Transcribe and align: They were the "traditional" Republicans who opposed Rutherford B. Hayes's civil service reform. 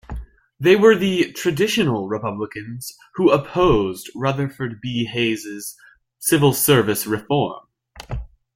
They 0.59 0.75
were 0.75 0.95
the 0.95 1.31
"traditional" 1.33 2.07
Republicans 2.07 2.91
who 3.13 3.29
opposed 3.29 4.09
Rutherford 4.15 4.81
B. 4.81 5.05
Hayes's 5.05 5.77
civil 6.17 6.53
service 6.53 7.05
reform. 7.05 7.67